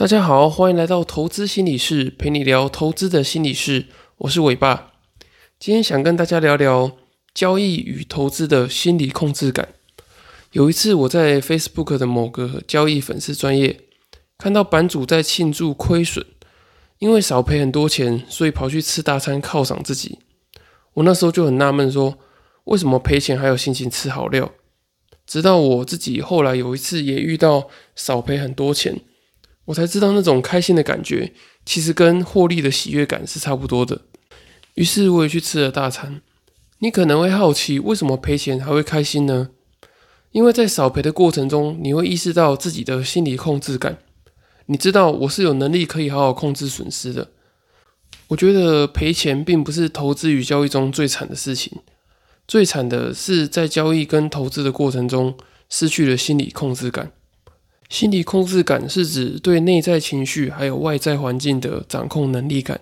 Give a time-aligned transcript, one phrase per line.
[0.00, 3.84] 大家好，欢迎来到投资心理室，陪你聊投资的心理室。
[4.16, 4.92] 我是伟爸，
[5.58, 6.92] 今天想跟大家聊聊
[7.34, 9.74] 交易与投资的心理控制感。
[10.52, 13.78] 有一次，我在 Facebook 的某个交易粉丝专业
[14.38, 16.24] 看到版主在庆祝亏损，
[16.98, 20.20] 因为少赔很多钱，所以跑去吃大餐犒赏自己。
[20.94, 22.16] 我那时候就很纳闷，说
[22.64, 24.50] 为什么赔钱还有心情吃好料？
[25.26, 28.98] 直到我自己后来有一次也遇到少赔很多钱。
[29.70, 31.32] 我才知道那种开心的感觉，
[31.64, 34.02] 其实跟获利的喜悦感是差不多的。
[34.74, 36.20] 于是我也去吃了大餐。
[36.80, 39.50] 你可能会好奇，为什么赔钱还会开心呢？
[40.32, 43.98] 因为在少赔的过程中，你会意识到自己的心理控制感。
[44.66, 47.28] 你知道我是有能力可以好好控制损失的。
[48.28, 51.78] 我觉得赔钱并不是投资与交易中最惨的事情，
[52.48, 55.36] 最惨的是在交易跟投资的过程中
[55.68, 57.12] 失去了心理控制感。
[57.90, 62.80] 心理控制感是指对内在情绪还有外在环境的掌控能力感。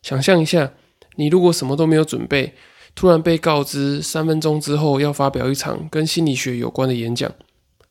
[0.00, 0.72] 想象一下，
[1.16, 2.54] 你如果什么都没有准备，
[2.94, 7.30] 突然被告知三分钟之后要发表一场跟心理学有关的演讲，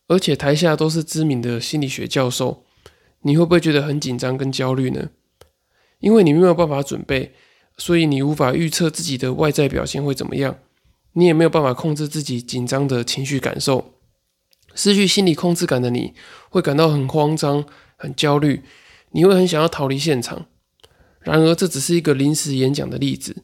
[0.08, 2.64] 而且台下都是知名的心理学教授，
[3.20, 5.10] 你会不会觉得很紧张跟焦虑呢？
[6.00, 7.34] 因为你没有办法准备，
[7.76, 10.56] 所以你无法预测自己的外在表现会怎么样，
[11.12, 13.92] 你也没有办法控制自己紧张的情绪感受。
[14.78, 16.14] 失去心理控制感的你，
[16.50, 17.64] 会感到很慌张、
[17.96, 18.62] 很焦虑，
[19.10, 20.46] 你会很想要逃离现场。
[21.18, 23.42] 然而，这只是一个临时演讲的例子。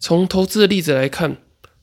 [0.00, 1.36] 从投资的例子来看，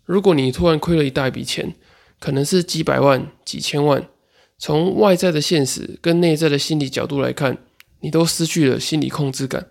[0.04, 1.76] 如果你突然亏了一大笔钱，
[2.20, 4.10] 可能是几百万、几千万，
[4.58, 7.60] 从外在的现实跟内在的心理角度来看，
[8.00, 9.68] 你都失去了心理控制感。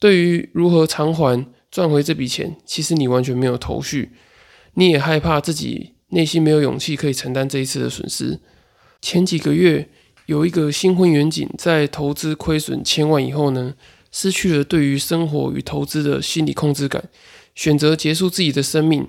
[0.00, 4.12] 对于如何偿还、赚回这笔钱，其实你完全没有头绪，
[4.72, 5.91] 你也害怕自己。
[6.12, 8.38] 内心没有勇气可以承担这一次的损失。
[9.00, 9.88] 前几个月，
[10.26, 13.74] 有一个新婚远景，在投资亏损千万以后呢，
[14.10, 17.04] 失去了对于生活与投资的心理控制感，
[17.54, 19.08] 选择结束自己的生命，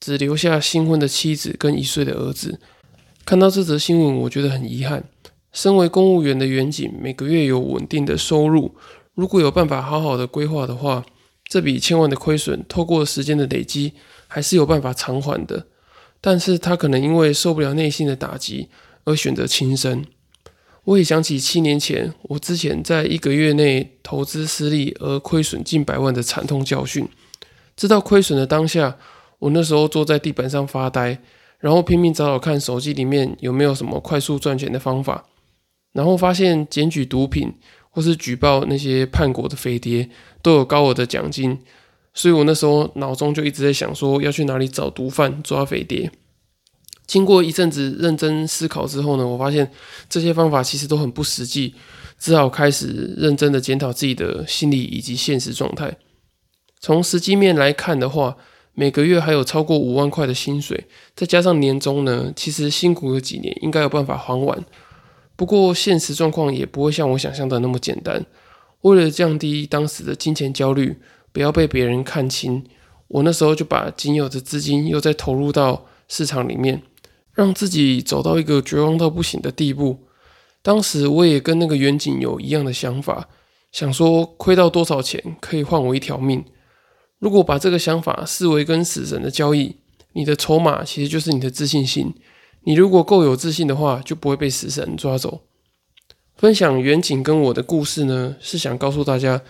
[0.00, 2.58] 只留下新婚的妻子跟一岁的儿子。
[3.24, 5.04] 看到这则新闻，我觉得很遗憾。
[5.52, 8.74] 身为公务员的远景，每个月有稳定的收入，
[9.14, 11.04] 如果有办法好好的规划的话，
[11.46, 13.92] 这笔千万的亏损，透过时间的累积，
[14.26, 15.66] 还是有办法偿还的。
[16.20, 18.68] 但是他可能因为受不了内心的打击
[19.04, 20.04] 而选择轻生。
[20.84, 27.06] 我也想起七年前我之前在一个月内投资失利而亏损近百万的惨痛教训。
[27.76, 28.96] 知道亏损的当下，
[29.38, 31.18] 我那时候坐在地板上发呆，
[31.58, 35.26] 然后拼命找找看手机里面有没有什么快速赚钱的方法，
[35.92, 37.52] 然后发现检举毒品
[37.90, 40.08] 或是举报那些叛国的飞碟
[40.42, 41.58] 都有高额的奖金。
[42.18, 46.10] 所以我那时候脑中就一直在想，说要去哪里找毒贩抓匪谍。
[47.06, 49.70] 经过一阵子认真思考之后呢，我发现
[50.08, 51.76] 这些方法其实都很不实际，
[52.18, 55.96] 只好开始认真的检讨自己的心理以及现实状态。
[56.80, 58.36] 从实际面来看的话，
[58.74, 64.64] 每个月还有超过五万块的薪水，再加上年终呢，其实辛苦了几年，应该有办法还完。
[65.36, 68.26] 不过现实状况也不会像我想象的那么简单。
[68.80, 70.96] 为了降低当时的金钱焦虑。
[71.38, 72.64] 不要被别人看清。
[73.06, 76.82] 我那时候就把仅有的资金又再投入到市场里面，
[77.32, 80.00] 让自己走到一个绝望到不行的地步。
[80.62, 83.28] 当时我也跟那个远景有一样的想法，
[83.70, 86.44] 想说亏到多少钱可以换我一条命。
[87.20, 89.76] 如果把这个想法视为跟死神的交易，
[90.14, 92.12] 你的筹码其实就是你的自信心。
[92.64, 95.42] 你如果够有自信的话，就不会被死神抓走。
[96.34, 99.40] 分享远景跟我的故事呢，是想告诉大家。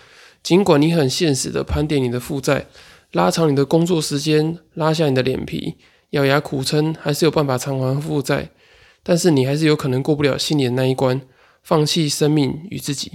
[0.42, 2.66] 尽管你很现实的盘点你的负债，
[3.12, 5.76] 拉长你的工作时间，拉下你的脸皮，
[6.10, 8.50] 咬牙苦撑，还是有办法偿还负债，
[9.02, 11.20] 但是你还是有可能过不了心里的那一关，
[11.62, 13.12] 放弃生命与自己。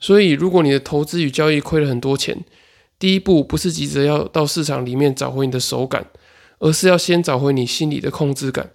[0.00, 2.44] 所以，如果你的投资与交易亏了很多钱，
[2.98, 6.06] 第一步不是急着要到市场里面找回你的手感，
[6.60, 8.70] 而是要先找回你心里的控制感。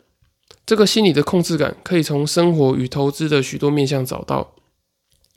[0.66, 4.56] 这个心理的控制感可以从生活与投资的许多面向找到。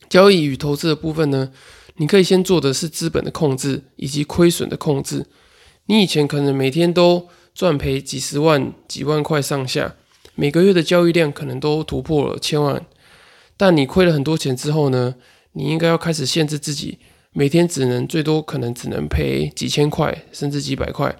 [0.08, 1.50] 交易与投资的部分呢？
[1.96, 5.26] 你可以先做的是资本的控制以及亏损的控制。
[5.86, 9.94] 你以前可能每天都赚赔几十万、几万块上下，
[10.34, 12.84] 每个月的交易量可能都突破了千万。
[13.56, 15.14] 但你亏了很多钱之后呢？
[15.52, 16.98] 你应该要开始限制自己，
[17.32, 21.16] 每天只能最多可能只能赔几千块，甚至几百块。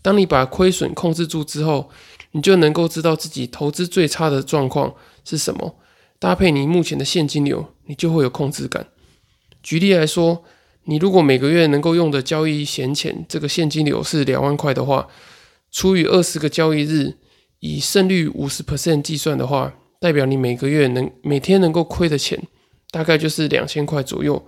[0.00, 1.90] 当你把亏损控制住之后，
[2.30, 4.94] 你就能够知道自己投资最差的状况
[5.26, 5.74] 是什么，
[6.18, 8.86] 搭配你目前的现金流，你就会有控制感。
[9.66, 10.44] 举例来说，
[10.84, 15.08] 你如果每个月能够用的交易闲钱，这个现金流是两万块的话，
[15.72, 17.14] 除以二十个交易日，
[17.58, 22.40] 以胜率五十 percent 计算的话，代表你每个月能每天能够亏的钱，
[22.92, 24.46] 大概就是两千块左右。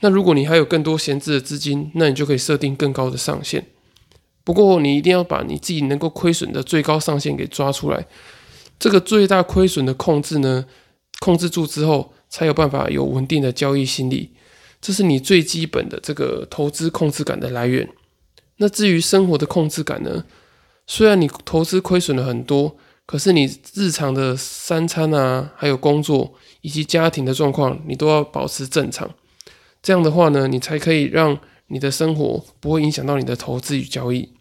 [0.00, 3.64] 那如果你还有更多闲置的资金，那你就可以设定更高的上限。
[4.44, 8.06] 不过你一定要把你自己能够亏损的最高上限给抓出来。
[8.78, 10.66] 这个最大亏损的控制呢，
[11.18, 14.32] 控制住之后，才有办法有稳定的交易心理。
[14.80, 17.88] 这是你最基本的这个投资控制感的来源。
[18.56, 20.24] 那至于生活的控制感呢？
[20.86, 29.08] 虽然你投资亏损了很多，可是你日常的三餐啊，还有工作以及家庭的状况，你都要保持正常。
[29.82, 31.38] 这样的话呢，你才可以让
[31.68, 34.32] 你的生活不会影响到你的投资与交易。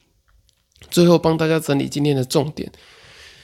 [0.90, 2.72] 最后帮大家整理今天的重点：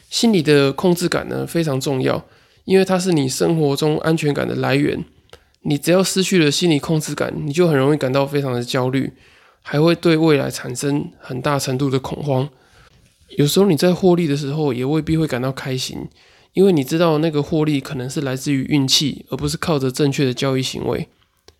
[0.09, 2.25] 心理的控制感呢非常重要，
[2.63, 5.05] 因为它是你生活中安全感的来源。
[5.67, 9.11] 你只要失去了心理控制感，你就很容易感到非常的焦虑，
[9.63, 12.47] 还会对未来产生很大程度的恐慌。
[13.37, 16.07] 有时候你在获利的时候，也未必会感到开心，
[16.53, 21.09] 因为你知道那个获利可能是来自于运气，而不是靠着正确的交易行为。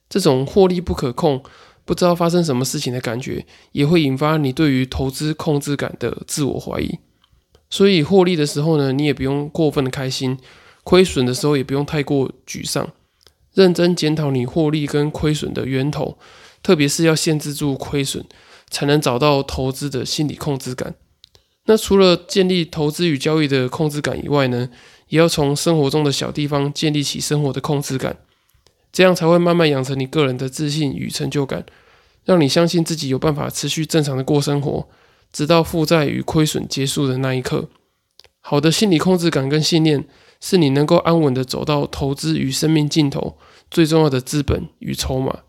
[0.07, 1.43] 这种获利不可控、
[1.83, 6.99] 不知道发生什么事情的感觉，也会引发你对于投资控制感的自我怀疑。
[7.71, 10.37] 所以获利的时候呢，你也不用过分的开心；
[10.83, 12.87] 亏损的时候，也不用太过沮丧。
[13.55, 16.17] 认真检讨你获利跟亏损的源头，
[16.61, 18.23] 特别是要限制住亏损，
[18.69, 20.93] 才能找到投资的心理控制感。
[21.65, 24.69] 那除了建立投资与交易的控制感以外呢，
[25.07, 28.17] 也要从生活中的小地方建立起生活的控制感，
[28.91, 31.65] 这样才会慢慢养成你个人的自信与成就感，
[32.25, 34.87] 让你相信自己有办法持续正常的过生活，
[35.31, 37.69] 直到负债与亏损结束的那一刻。
[38.41, 40.05] 好的心理控制感跟信念。
[40.39, 43.37] 是你能够安稳的走到投资与生命尽头
[43.71, 45.39] 最重要的资本与筹码。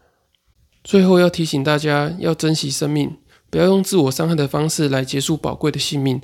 [0.83, 3.17] 最后要提醒大家，要珍惜生命，
[3.51, 6.21] 不要用自我伤害的方式来结束宝贵的性命，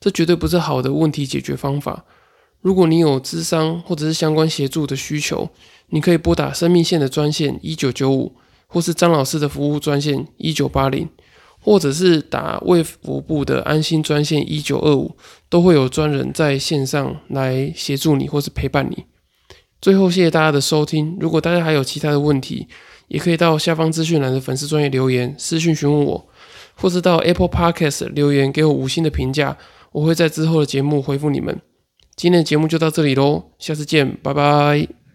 [0.00, 2.04] 这绝对不是好的问题解决方法。
[2.62, 5.50] 如果你有智商或者是相关协助的需求，
[5.90, 8.34] 你可以拨打生命线的专线一九九五，
[8.66, 11.08] 或是张老师的服务专线一九八零。
[11.66, 15.16] 或者是打卫福部的安心专线一九二五，
[15.48, 19.04] 都会有专人在线上来协助你或是陪伴你。
[19.80, 21.16] 最后，谢谢大家的收听。
[21.18, 22.68] 如果大家还有其他的问题，
[23.08, 26.28] 也可以到下方资讯栏的粉丝专业留言私讯询问我，
[26.76, 29.58] 或是到 Apple Podcast 留言给我五星的评价，
[29.90, 31.60] 我会在之后的节目回复你们。
[32.14, 35.05] 今天的节目就到这里喽，下次见，拜拜。